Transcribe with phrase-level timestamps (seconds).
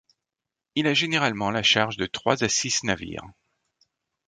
[0.73, 3.21] Il a généralement la charge de trois à six navires.